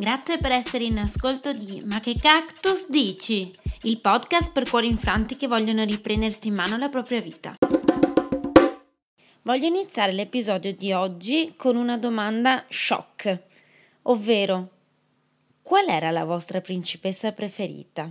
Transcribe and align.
Grazie 0.00 0.38
per 0.38 0.52
essere 0.52 0.84
in 0.84 0.96
ascolto 0.96 1.52
di 1.52 1.82
Ma 1.84 2.00
che 2.00 2.16
cactus 2.18 2.88
dici? 2.88 3.54
Il 3.82 4.00
podcast 4.00 4.50
per 4.50 4.66
cuori 4.66 4.88
infranti 4.88 5.36
che 5.36 5.46
vogliono 5.46 5.84
riprendersi 5.84 6.48
in 6.48 6.54
mano 6.54 6.78
la 6.78 6.88
propria 6.88 7.20
vita. 7.20 7.56
Voglio 9.42 9.66
iniziare 9.66 10.12
l'episodio 10.12 10.72
di 10.74 10.90
oggi 10.94 11.52
con 11.54 11.76
una 11.76 11.98
domanda 11.98 12.64
shock, 12.70 13.40
ovvero 14.04 14.70
qual 15.60 15.86
era 15.88 16.10
la 16.10 16.24
vostra 16.24 16.62
principessa 16.62 17.32
preferita? 17.32 18.10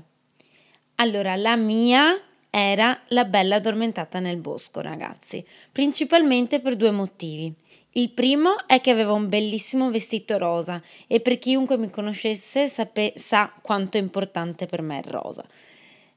Allora, 0.98 1.36
la 1.38 1.56
mia 1.56 2.22
era 2.52 3.02
la 3.08 3.26
bella 3.26 3.56
addormentata 3.56 4.20
nel 4.20 4.38
bosco, 4.38 4.82
ragazzi, 4.82 5.44
principalmente 5.72 6.60
per 6.60 6.76
due 6.76 6.92
motivi. 6.92 7.52
Il 8.00 8.12
primo 8.12 8.66
è 8.66 8.80
che 8.80 8.92
aveva 8.92 9.12
un 9.12 9.28
bellissimo 9.28 9.92
vestito 9.92 10.38
rosa 10.38 10.82
e 11.06 11.20
per 11.20 11.38
chiunque 11.38 11.78
mi 11.78 11.90
conoscesse 11.90 12.70
sape- 12.70 13.12
sa 13.18 13.52
quanto 13.62 13.98
è 13.98 14.00
importante 14.00 14.68
per 14.68 14.82
me 14.82 15.00
il 15.00 15.04
rosa. 15.04 15.44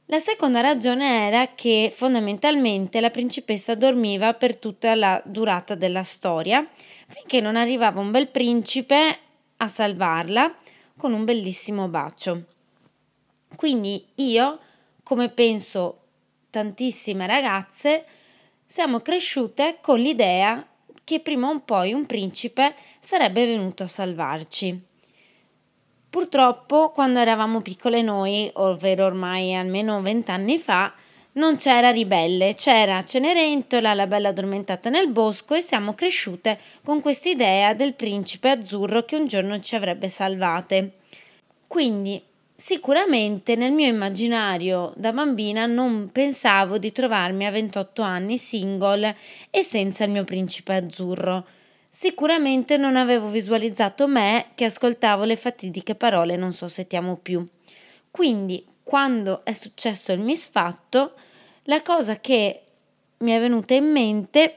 La 0.05 0.21
seconda 0.21 0.61
ragione 0.61 1.27
era 1.27 1.55
che 1.57 1.93
fondamentalmente 1.93 3.01
la 3.01 3.11
principessa 3.11 3.75
dormiva 3.75 4.33
per 4.35 4.59
tutta 4.59 4.95
la 4.95 5.21
durata 5.25 5.75
della 5.75 6.05
storia 6.05 6.65
finché 7.09 7.41
non 7.41 7.57
arrivava 7.57 7.99
un 7.99 8.13
bel 8.13 8.29
principe 8.29 9.19
a 9.57 9.67
salvarla 9.67 10.55
con 10.97 11.13
un 11.13 11.25
bellissimo 11.25 11.89
bacio. 11.89 12.45
Quindi 13.57 14.07
io, 14.15 14.61
come 15.03 15.31
penso 15.31 15.99
tantissime 16.49 17.27
ragazze, 17.27 18.05
siamo 18.67 19.01
cresciute 19.01 19.79
con 19.81 19.99
l'idea 19.99 20.65
che 21.05 21.21
prima 21.21 21.49
o 21.49 21.61
poi 21.61 21.93
un 21.93 22.07
principe 22.07 22.75
sarebbe 23.01 23.47
venuto 23.47 23.83
a 23.83 23.89
salvarci. 23.89 24.81
Purtroppo, 26.11 26.91
quando 26.91 27.21
eravamo 27.21 27.63
piccole 27.63 28.03
noi, 28.03 28.51
ovvero 28.55 29.07
ormai 29.07 29.55
almeno 29.55 30.03
vent'anni 30.03 30.59
fa, 30.59 30.93
non 31.35 31.57
c'era 31.57 31.91
ribelle, 31.91 32.55
c'era 32.55 33.03
Cenerentola, 33.05 33.95
la 33.95 34.07
bella 34.07 34.29
addormentata 34.29 34.91
nel 34.91 35.09
bosco 35.09 35.55
e 35.55 35.63
siamo 35.63 35.95
cresciute 35.95 36.59
con 36.85 37.01
quest'idea 37.01 37.73
del 37.73 37.95
principe 37.95 38.51
azzurro 38.51 39.05
che 39.05 39.17
un 39.17 39.27
giorno 39.27 39.59
ci 39.61 39.75
avrebbe 39.75 40.11
salvate. 40.11 40.99
Quindi 41.67 42.23
Sicuramente 42.65 43.57
nel 43.57 43.73
mio 43.73 43.89
immaginario 43.89 44.93
da 44.95 45.13
bambina 45.13 45.67
non 45.67 46.11
pensavo 46.13 46.79
di 46.79 46.93
trovarmi 46.93 47.45
a 47.45 47.51
28 47.51 48.03
anni 48.03 48.39
single 48.39 49.17
e 49.51 49.65
senza 49.65 50.05
il 50.05 50.13
mio 50.13 50.23
principe 50.23 50.77
azzurro. 50.77 51.45
Sicuramente 51.91 52.77
non 52.77 52.95
avevo 52.95 53.27
visualizzato 53.27 54.07
me 54.07 54.51
che 54.55 54.67
ascoltavo 54.67 55.25
le 55.25 55.35
fatidiche 55.35 55.97
parole 55.97 56.37
non 56.37 56.53
so 56.53 56.69
se 56.69 56.87
ti 56.87 56.95
amo 56.95 57.17
più. 57.17 57.45
Quindi, 58.13 58.65
quando 58.85 59.45
è 59.45 59.55
successo 59.55 60.13
il 60.13 60.21
misfatto, 60.21 61.15
la 61.65 61.83
cosa 61.83 62.21
che 62.21 62.63
mi 63.19 63.33
è 63.33 63.41
venuta 63.41 63.75
in 63.75 63.91
mente 63.91 64.57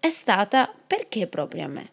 è 0.00 0.10
stata 0.10 0.74
perché 0.84 1.28
proprio 1.28 1.64
a 1.64 1.68
me? 1.68 1.90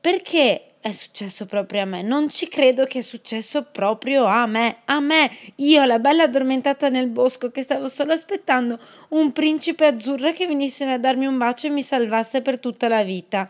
Perché 0.00 0.67
è 0.80 0.92
successo 0.92 1.46
proprio 1.46 1.82
a 1.82 1.84
me. 1.84 2.02
Non 2.02 2.28
ci 2.28 2.48
credo 2.48 2.84
che 2.84 3.00
è 3.00 3.02
successo 3.02 3.64
proprio 3.64 4.24
a 4.24 4.46
me. 4.46 4.78
A 4.84 5.00
me, 5.00 5.30
io, 5.56 5.84
la 5.84 5.98
bella 5.98 6.24
addormentata 6.24 6.88
nel 6.88 7.08
bosco, 7.08 7.50
che 7.50 7.62
stavo 7.62 7.88
solo 7.88 8.12
aspettando 8.12 8.78
un 9.08 9.32
principe 9.32 9.86
azzurro 9.86 10.32
che 10.32 10.46
venisse 10.46 10.84
a 10.84 10.98
darmi 10.98 11.26
un 11.26 11.36
bacio 11.36 11.66
e 11.66 11.70
mi 11.70 11.82
salvasse 11.82 12.42
per 12.42 12.58
tutta 12.58 12.88
la 12.88 13.02
vita. 13.02 13.48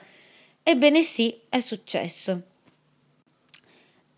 Ebbene 0.62 1.02
sì, 1.02 1.34
è 1.48 1.60
successo. 1.60 2.42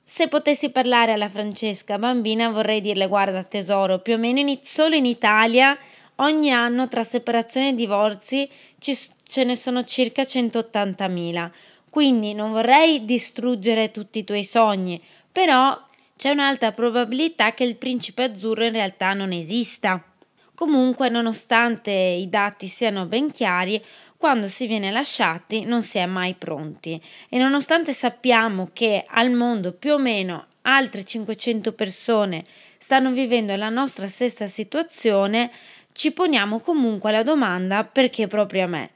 Se 0.02 0.26
potessi 0.26 0.70
parlare 0.70 1.12
alla 1.12 1.28
Francesca 1.28 1.98
bambina 1.98 2.48
vorrei 2.48 2.80
dirle 2.80 3.06
guarda 3.06 3.44
tesoro, 3.44 4.00
più 4.00 4.14
o 4.14 4.18
meno 4.18 4.40
in, 4.40 4.58
solo 4.62 4.96
in 4.96 5.06
Italia 5.06 5.78
ogni 6.16 6.50
anno 6.50 6.88
tra 6.88 7.04
separazioni 7.04 7.68
e 7.68 7.74
divorzi 7.74 8.50
ci, 8.78 8.98
ce 9.22 9.44
ne 9.44 9.54
sono 9.54 9.84
circa 9.84 10.22
180.000 10.22 11.50
quindi 11.90 12.32
non 12.32 12.52
vorrei 12.52 13.04
distruggere 13.04 13.90
tutti 13.90 14.20
i 14.20 14.24
tuoi 14.24 14.44
sogni, 14.44 15.02
però 15.30 15.78
c'è 16.16 16.30
un'alta 16.30 16.72
probabilità 16.72 17.52
che 17.52 17.64
il 17.64 17.76
principe 17.76 18.24
azzurro 18.24 18.64
in 18.64 18.72
realtà 18.72 19.12
non 19.12 19.32
esista. 19.32 20.02
Comunque, 20.54 21.08
nonostante 21.08 21.90
i 21.90 22.28
dati 22.28 22.68
siano 22.68 23.06
ben 23.06 23.30
chiari, 23.30 23.82
quando 24.20 24.48
si 24.48 24.66
viene 24.66 24.90
lasciati 24.90 25.64
non 25.64 25.82
si 25.82 25.96
è 25.96 26.04
mai 26.04 26.34
pronti 26.34 27.00
e 27.30 27.38
nonostante 27.38 27.94
sappiamo 27.94 28.68
che 28.74 29.06
al 29.08 29.30
mondo 29.30 29.72
più 29.72 29.94
o 29.94 29.98
meno 29.98 30.44
altre 30.60 31.04
500 31.04 31.72
persone 31.72 32.44
stanno 32.76 33.12
vivendo 33.12 33.56
la 33.56 33.70
nostra 33.70 34.08
stessa 34.08 34.46
situazione, 34.46 35.50
ci 35.92 36.12
poniamo 36.12 36.60
comunque 36.60 37.10
la 37.12 37.22
domanda 37.22 37.82
perché 37.84 38.26
proprio 38.26 38.64
a 38.64 38.66
me 38.66 38.90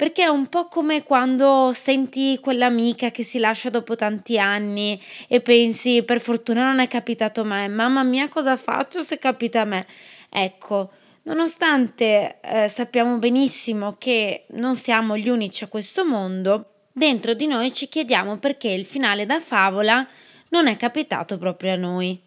perché 0.00 0.22
è 0.22 0.28
un 0.28 0.46
po' 0.46 0.66
come 0.68 1.02
quando 1.02 1.72
senti 1.74 2.38
quell'amica 2.40 3.10
che 3.10 3.22
si 3.22 3.38
lascia 3.38 3.68
dopo 3.68 3.96
tanti 3.96 4.38
anni 4.38 4.98
e 5.28 5.42
pensi 5.42 6.02
per 6.04 6.22
fortuna 6.22 6.64
non 6.64 6.80
è 6.80 6.88
capitato 6.88 7.44
me, 7.44 7.68
mamma 7.68 8.02
mia 8.02 8.30
cosa 8.30 8.56
faccio 8.56 9.02
se 9.02 9.18
capita 9.18 9.60
a 9.60 9.64
me? 9.66 9.86
Ecco, 10.30 10.90
nonostante 11.24 12.40
eh, 12.40 12.68
sappiamo 12.68 13.18
benissimo 13.18 13.96
che 13.98 14.46
non 14.52 14.74
siamo 14.74 15.18
gli 15.18 15.28
unici 15.28 15.64
a 15.64 15.68
questo 15.68 16.02
mondo, 16.02 16.86
dentro 16.92 17.34
di 17.34 17.46
noi 17.46 17.70
ci 17.70 17.86
chiediamo 17.86 18.38
perché 18.38 18.68
il 18.68 18.86
finale 18.86 19.26
da 19.26 19.38
favola 19.38 20.08
non 20.48 20.66
è 20.66 20.78
capitato 20.78 21.36
proprio 21.36 21.74
a 21.74 21.76
noi. 21.76 22.18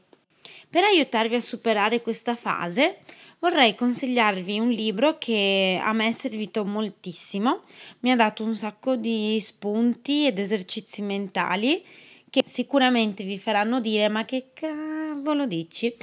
Per 0.69 0.83
aiutarvi 0.83 1.33
a 1.33 1.41
superare 1.41 2.03
questa 2.03 2.35
fase, 2.35 2.99
vorrei 3.43 3.75
consigliarvi 3.75 4.57
un 4.57 4.69
libro 4.69 5.17
che 5.17 5.77
a 5.83 5.91
me 5.91 6.07
è 6.07 6.11
servito 6.13 6.63
moltissimo, 6.63 7.63
mi 7.99 8.09
ha 8.09 8.15
dato 8.15 8.41
un 8.41 8.55
sacco 8.55 8.95
di 8.95 9.37
spunti 9.41 10.25
ed 10.25 10.39
esercizi 10.39 11.01
mentali 11.01 11.83
che 12.29 12.41
sicuramente 12.45 13.25
vi 13.25 13.37
faranno 13.37 13.81
dire 13.81 14.07
ma 14.07 14.23
che 14.23 14.51
cavolo 14.53 15.45
dici? 15.45 15.93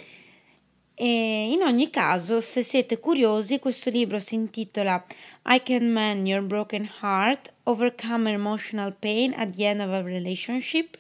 E 0.95 1.51
in 1.51 1.63
ogni 1.63 1.89
caso, 1.89 2.43
se 2.43 2.63
siete 2.63 3.01
curiosi, 3.01 3.59
questo 3.59 3.89
libro 3.89 4.19
si 4.19 4.35
intitola 4.35 5.03
I 5.47 5.63
Can 5.63 5.91
Mend 5.91 6.27
Your 6.27 6.43
Broken 6.43 6.87
Heart, 7.01 7.55
Overcome 7.63 8.33
Emotional 8.33 8.95
Pain 8.99 9.33
at 9.35 9.57
the 9.57 9.67
End 9.67 9.81
of 9.81 9.89
a 9.89 10.03
Relationship. 10.03 10.99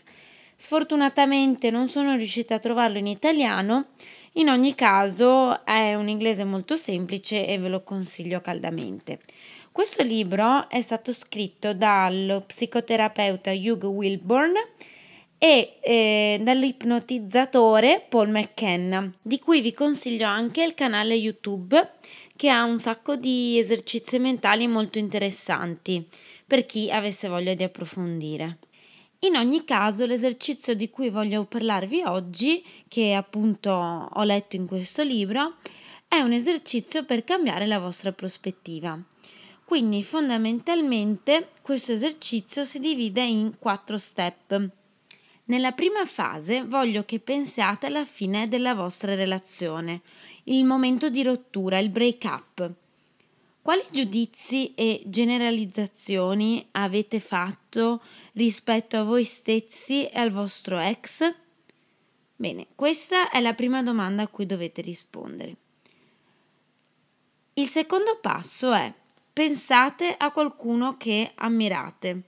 Sfortunatamente 0.56 1.70
non 1.70 1.88
sono 1.88 2.16
riuscita 2.16 2.54
a 2.54 2.60
trovarlo 2.60 2.96
in 2.96 3.08
italiano, 3.08 3.88
in 4.34 4.48
ogni 4.48 4.74
caso 4.74 5.64
è 5.64 5.94
un 5.94 6.08
inglese 6.08 6.44
molto 6.44 6.76
semplice 6.76 7.46
e 7.46 7.58
ve 7.58 7.68
lo 7.68 7.82
consiglio 7.82 8.40
caldamente. 8.40 9.20
Questo 9.72 10.02
libro 10.02 10.68
è 10.68 10.80
stato 10.80 11.12
scritto 11.12 11.74
dallo 11.74 12.42
psicoterapeuta 12.42 13.50
Hugh 13.52 13.84
Wilborn 13.84 14.52
e 15.42 15.78
eh, 15.80 16.40
dall'ipnotizzatore 16.42 18.04
Paul 18.08 18.28
McKenna, 18.28 19.10
di 19.22 19.38
cui 19.38 19.60
vi 19.60 19.72
consiglio 19.72 20.26
anche 20.26 20.62
il 20.62 20.74
canale 20.74 21.14
YouTube 21.14 21.92
che 22.36 22.50
ha 22.50 22.62
un 22.64 22.78
sacco 22.78 23.16
di 23.16 23.58
esercizi 23.58 24.18
mentali 24.18 24.66
molto 24.66 24.98
interessanti 24.98 26.06
per 26.46 26.66
chi 26.66 26.90
avesse 26.90 27.28
voglia 27.28 27.54
di 27.54 27.62
approfondire. 27.62 28.58
In 29.22 29.36
ogni 29.36 29.64
caso, 29.64 30.06
l'esercizio 30.06 30.74
di 30.74 30.88
cui 30.88 31.10
voglio 31.10 31.44
parlarvi 31.44 32.02
oggi, 32.04 32.64
che 32.88 33.12
appunto 33.12 33.70
ho 33.70 34.22
letto 34.22 34.56
in 34.56 34.66
questo 34.66 35.02
libro, 35.02 35.56
è 36.08 36.20
un 36.20 36.32
esercizio 36.32 37.04
per 37.04 37.22
cambiare 37.22 37.66
la 37.66 37.78
vostra 37.78 38.12
prospettiva. 38.12 38.98
Quindi 39.62 40.02
fondamentalmente 40.02 41.50
questo 41.60 41.92
esercizio 41.92 42.64
si 42.64 42.80
divide 42.80 43.22
in 43.22 43.58
quattro 43.58 43.98
step. 43.98 44.68
Nella 45.44 45.72
prima 45.72 46.06
fase 46.06 46.64
voglio 46.64 47.04
che 47.04 47.18
pensiate 47.18 47.86
alla 47.86 48.06
fine 48.06 48.48
della 48.48 48.74
vostra 48.74 49.14
relazione, 49.14 50.00
il 50.44 50.64
momento 50.64 51.10
di 51.10 51.22
rottura, 51.22 51.78
il 51.78 51.90
break 51.90 52.24
up. 52.24 52.70
Quali 53.60 53.82
giudizi 53.90 54.72
e 54.74 55.02
generalizzazioni 55.04 56.66
avete 56.70 57.20
fatto 57.20 58.00
rispetto 58.32 58.96
a 58.96 59.02
voi 59.02 59.24
stessi 59.24 60.06
e 60.06 60.18
al 60.18 60.30
vostro 60.30 60.78
ex? 60.78 61.34
Bene, 62.36 62.68
questa 62.74 63.30
è 63.30 63.40
la 63.40 63.52
prima 63.52 63.82
domanda 63.82 64.22
a 64.22 64.28
cui 64.28 64.46
dovete 64.46 64.80
rispondere. 64.80 65.56
Il 67.54 67.68
secondo 67.68 68.18
passo 68.20 68.72
è 68.72 68.90
pensate 69.32 70.14
a 70.16 70.30
qualcuno 70.30 70.96
che 70.96 71.32
ammirate. 71.34 72.22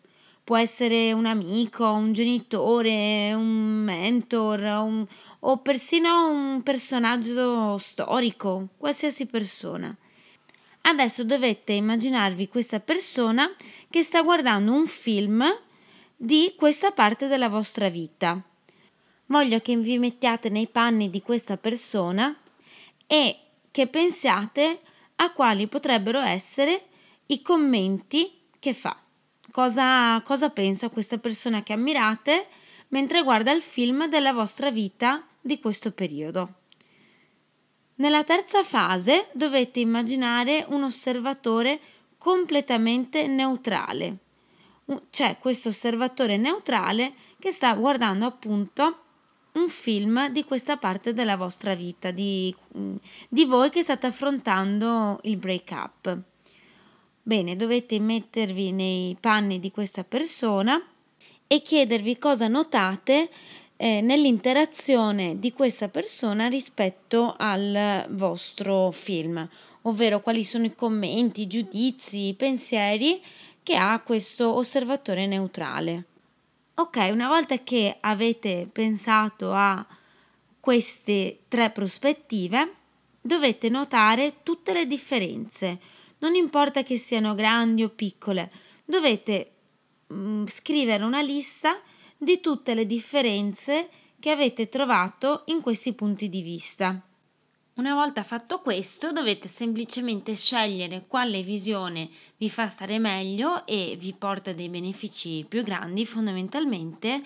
Può 0.45 0.59
essere 0.59 1.13
un 1.13 1.25
amico, 1.25 1.87
un 1.91 2.13
genitore, 2.13 3.33
un 3.33 3.83
mentor 3.85 4.61
un, 4.61 5.07
o 5.41 5.59
persino 5.59 6.29
un 6.29 6.63
personaggio 6.63 7.79
storico, 7.79 8.69
qualsiasi 8.77 9.27
persona. 9.27 9.97
Adesso 10.83 11.25
dovete 11.25 11.73
immaginarvi 11.73 12.49
questa 12.49 12.81
persona 12.81 13.51
che 13.89 14.03
sta 14.03 14.21
guardando 14.23 14.73
un 14.73 14.87
film 14.87 15.43
di 16.25 16.55
questa 16.57 16.93
parte 16.93 17.27
della 17.27 17.49
vostra 17.49 17.89
vita. 17.89 18.41
Voglio 19.27 19.59
che 19.59 19.77
vi 19.77 19.99
mettiate 19.99 20.51
nei 20.51 20.69
panni 20.69 21.11
di 21.11 21.21
questa 21.21 21.57
persona 21.57 22.33
e 23.09 23.39
che 23.73 23.89
pensiate 23.89 24.83
a 25.17 25.33
quali 25.33 25.67
potrebbero 25.67 26.21
essere 26.21 26.85
i 27.27 27.43
commenti 27.43 28.39
che 28.61 28.73
fa. 28.73 28.97
Cosa, 29.51 30.23
cosa 30.23 30.51
pensa 30.51 30.91
questa 30.91 31.19
persona 31.19 31.65
che 31.65 31.73
ammirate 31.73 32.47
mentre 32.91 33.25
guarda 33.25 33.51
il 33.51 33.63
film 33.63 34.07
della 34.07 34.33
vostra 34.33 34.71
vita 34.71 35.27
di 35.41 35.59
questo 35.59 35.91
periodo. 35.91 36.61
Nella 37.97 38.23
terza 38.23 38.63
fase 38.63 39.27
dovete 39.33 39.81
immaginare 39.81 40.65
un 40.69 40.85
osservatore 40.85 41.81
completamente 42.17 43.27
neutrale. 43.27 44.22
C'è 45.11 45.39
questo 45.39 45.71
osservatore 45.71 46.37
neutrale 46.37 47.13
che 47.39 47.51
sta 47.51 47.75
guardando 47.75 48.27
appunto 48.27 48.99
un 49.53 49.69
film 49.69 50.29
di 50.31 50.45
questa 50.45 50.77
parte 50.77 51.13
della 51.13 51.37
vostra 51.37 51.75
vita, 51.75 52.11
di, 52.11 52.55
di 53.29 53.45
voi 53.45 53.71
che 53.71 53.83
state 53.83 54.07
affrontando 54.07 55.19
il 55.23 55.37
break 55.37 55.71
up. 55.71 56.19
Bene, 57.23 57.57
dovete 57.57 58.01
mettervi 58.01 58.73
nei 58.73 59.17
panni 59.21 59.61
di 59.61 59.71
questa 59.71 60.05
persona 60.05 60.83
e 61.47 61.63
chiedervi 61.63 62.19
cosa 62.19 62.49
notate 62.49 63.31
eh, 63.77 64.01
nell'interazione 64.01 65.39
di 65.39 65.53
questa 65.53 65.89
persona 65.89 66.49
rispetto 66.49 67.35
al 67.37 68.07
vostro 68.11 68.91
film, 68.91 69.47
ovvero 69.83 70.21
quali 70.21 70.45
sono 70.45 70.65
i 70.65 70.75
commenti, 70.75 71.43
i 71.43 71.47
giudizi, 71.47 72.29
i 72.29 72.35
pensieri 72.35 73.21
che 73.63 73.77
ha 73.77 74.01
questo 74.01 74.55
osservatore 74.55 75.27
neutrale. 75.27 76.05
Ok, 76.75 77.09
una 77.11 77.29
volta 77.29 77.59
che 77.59 77.97
avete 78.01 78.69
pensato 78.71 79.53
a 79.53 79.87
queste 80.59 81.41
tre 81.49 81.71
prospettive, 81.71 82.75
dovete 83.21 83.69
notare 83.69 84.37
tutte 84.43 84.73
le 84.73 84.87
differenze, 84.87 85.79
non 86.19 86.35
importa 86.35 86.83
che 86.83 86.99
siano 86.99 87.35
grandi 87.35 87.83
o 87.83 87.89
piccole, 87.89 88.51
dovete 88.85 89.51
mh, 90.07 90.15
mm, 90.15 90.47
scrivere 90.47 91.05
una 91.05 91.21
lista 91.21 91.81
di 92.17 92.41
tutte 92.41 92.75
le 92.75 92.87
differenze 92.87 93.89
che 94.19 94.31
avete 94.31 94.69
trovato 94.69 95.43
in 95.47 95.61
questi 95.61 95.93
punti 95.93 96.29
di 96.29 96.43
vista. 96.43 97.01
Una 97.83 97.95
volta 97.95 98.23
fatto 98.23 98.61
questo 98.61 99.11
dovete 99.11 99.49
semplicemente 99.49 100.37
scegliere 100.37 101.03
quale 101.09 101.43
visione 101.43 102.09
vi 102.37 102.49
fa 102.49 102.69
stare 102.69 103.01
meglio 103.01 103.67
e 103.67 103.97
vi 103.99 104.15
porta 104.17 104.53
dei 104.53 104.69
benefici 104.69 105.45
più 105.49 105.65
grandi 105.65 106.07
fondamentalmente 106.07 107.25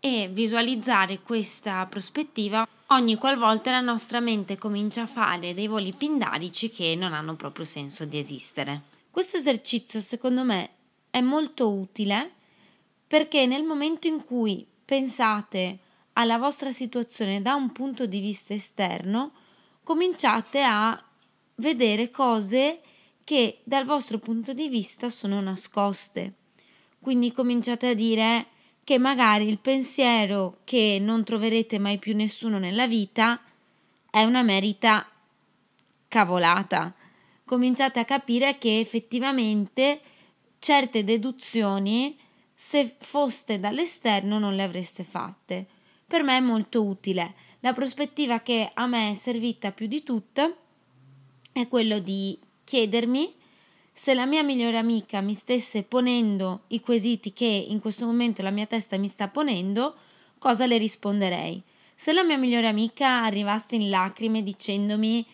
e 0.00 0.28
visualizzare 0.28 1.20
questa 1.20 1.86
prospettiva 1.86 2.66
ogni 2.86 3.14
qualvolta 3.14 3.70
la 3.70 3.80
nostra 3.80 4.18
mente 4.18 4.58
comincia 4.58 5.02
a 5.02 5.06
fare 5.06 5.54
dei 5.54 5.68
voli 5.68 5.92
pindarici 5.92 6.68
che 6.68 6.96
non 6.96 7.12
hanno 7.12 7.36
proprio 7.36 7.64
senso 7.64 8.04
di 8.04 8.18
esistere. 8.18 8.80
Questo 9.08 9.36
esercizio 9.36 10.00
secondo 10.00 10.42
me 10.42 10.70
è 11.10 11.20
molto 11.20 11.70
utile 11.70 12.32
perché 13.06 13.46
nel 13.46 13.62
momento 13.62 14.08
in 14.08 14.24
cui 14.24 14.66
pensate 14.84 15.78
alla 16.14 16.38
vostra 16.38 16.72
situazione 16.72 17.40
da 17.40 17.54
un 17.54 17.70
punto 17.70 18.06
di 18.06 18.18
vista 18.18 18.52
esterno, 18.52 19.34
cominciate 19.84 20.62
a 20.62 21.02
vedere 21.56 22.10
cose 22.10 22.80
che 23.24 23.60
dal 23.64 23.84
vostro 23.84 24.18
punto 24.18 24.52
di 24.52 24.68
vista 24.68 25.08
sono 25.08 25.40
nascoste. 25.40 26.34
Quindi 27.00 27.32
cominciate 27.32 27.88
a 27.88 27.94
dire 27.94 28.46
che 28.84 28.98
magari 28.98 29.48
il 29.48 29.58
pensiero 29.58 30.58
che 30.64 30.98
non 31.00 31.24
troverete 31.24 31.78
mai 31.78 31.98
più 31.98 32.14
nessuno 32.14 32.58
nella 32.58 32.86
vita 32.86 33.40
è 34.10 34.24
una 34.24 34.42
merita 34.42 35.08
cavolata. 36.08 36.92
Cominciate 37.44 38.00
a 38.00 38.04
capire 38.04 38.58
che 38.58 38.78
effettivamente 38.78 40.00
certe 40.58 41.04
deduzioni 41.04 42.16
se 42.54 42.96
foste 43.00 43.58
dall'esterno 43.58 44.38
non 44.38 44.54
le 44.54 44.62
avreste 44.62 45.04
fatte. 45.04 45.66
Per 46.06 46.22
me 46.22 46.36
è 46.36 46.40
molto 46.40 46.84
utile. 46.84 47.34
La 47.64 47.74
prospettiva 47.74 48.40
che 48.40 48.72
a 48.74 48.86
me 48.88 49.12
è 49.12 49.14
servita 49.14 49.70
più 49.70 49.86
di 49.86 50.02
tutto 50.02 50.56
è 51.52 51.68
quello 51.68 52.00
di 52.00 52.36
chiedermi 52.64 53.32
se 53.92 54.14
la 54.14 54.26
mia 54.26 54.42
migliore 54.42 54.78
amica 54.78 55.20
mi 55.20 55.34
stesse 55.34 55.84
ponendo 55.84 56.62
i 56.68 56.80
quesiti 56.80 57.32
che 57.32 57.44
in 57.44 57.78
questo 57.78 58.04
momento 58.04 58.42
la 58.42 58.50
mia 58.50 58.66
testa 58.66 58.96
mi 58.98 59.06
sta 59.06 59.28
ponendo, 59.28 59.94
cosa 60.38 60.66
le 60.66 60.76
risponderei? 60.76 61.62
Se 61.94 62.12
la 62.12 62.24
mia 62.24 62.36
migliore 62.36 62.66
amica 62.66 63.22
arrivasse 63.22 63.76
in 63.76 63.90
lacrime 63.90 64.42
dicendomi 64.42 65.24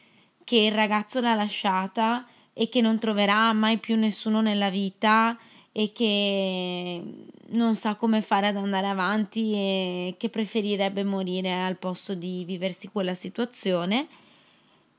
che 0.45 0.57
il 0.57 0.73
ragazzo 0.73 1.21
l'ha 1.21 1.35
lasciata 1.35 2.27
e 2.53 2.69
che 2.69 2.83
non 2.83 2.99
troverà 2.99 3.51
mai 3.55 3.79
più 3.79 3.97
nessuno 3.97 4.43
nella 4.43 4.69
vita 4.69 5.35
e 5.73 5.93
che 5.93 7.03
non 7.51 7.75
sa 7.77 7.95
come 7.95 8.23
fare 8.23 8.49
ad 8.49 8.57
andare 8.57 8.89
avanti 8.89 9.53
e 9.53 10.15
che 10.19 10.29
preferirebbe 10.29 11.05
morire 11.05 11.53
al 11.53 11.77
posto 11.77 12.15
di 12.15 12.45
viversi 12.45 12.89
quella 12.89 13.15
situazione, 13.15 14.09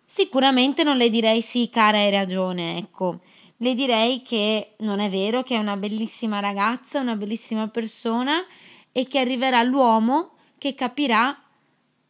sicuramente 0.06 0.84
non 0.84 0.98
le 0.98 1.10
direi 1.10 1.42
sì, 1.42 1.70
cara, 1.70 1.98
hai 1.98 2.12
ragione, 2.12 2.78
ecco. 2.78 3.20
Le 3.58 3.76
direi 3.76 4.22
che 4.22 4.76
non 4.80 5.00
è 5.00 5.10
vero, 5.10 5.44
che 5.44 5.56
è 5.56 5.60
una 5.60 5.76
bellissima 5.76 6.40
ragazza, 6.40 7.02
una 7.02 7.16
bellissima 7.16 7.68
persona 7.68 8.46
e 8.92 9.06
che 9.06 9.20
arriverà 9.20 9.62
l'uomo 9.64 10.32
che 10.58 10.76
capirà 10.76 11.38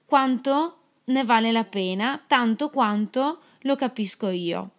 quanto 0.06 0.78
ne 1.06 1.24
vale 1.24 1.52
la 1.52 1.64
pena, 1.64 2.22
tanto 2.28 2.70
quanto 2.70 3.40
lo 3.62 3.76
capisco 3.76 4.30
io. 4.30 4.70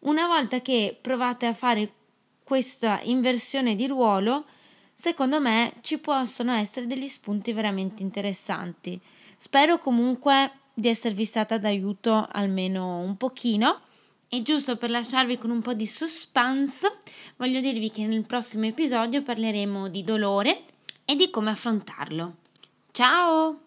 Una 0.00 0.26
volta 0.26 0.60
che 0.60 0.98
provate 1.00 1.46
a 1.46 1.54
fare 1.54 1.92
questa 2.50 2.98
inversione 3.04 3.76
di 3.76 3.86
ruolo, 3.86 4.44
secondo 4.92 5.40
me 5.40 5.74
ci 5.82 5.98
possono 5.98 6.52
essere 6.52 6.88
degli 6.88 7.06
spunti 7.06 7.52
veramente 7.52 8.02
interessanti. 8.02 9.00
Spero 9.38 9.78
comunque 9.78 10.50
di 10.74 10.88
esservi 10.88 11.24
stata 11.24 11.58
d'aiuto 11.58 12.26
almeno 12.28 12.98
un 12.98 13.16
pochino. 13.16 13.82
E 14.26 14.42
giusto 14.42 14.76
per 14.76 14.90
lasciarvi 14.90 15.38
con 15.38 15.50
un 15.50 15.62
po' 15.62 15.74
di 15.74 15.86
suspense, 15.86 16.96
voglio 17.36 17.60
dirvi 17.60 17.92
che 17.92 18.04
nel 18.04 18.26
prossimo 18.26 18.66
episodio 18.66 19.22
parleremo 19.22 19.86
di 19.86 20.02
dolore 20.02 20.64
e 21.04 21.14
di 21.14 21.30
come 21.30 21.50
affrontarlo. 21.50 22.34
Ciao! 22.90 23.60